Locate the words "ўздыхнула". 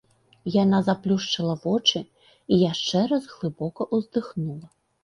3.97-4.67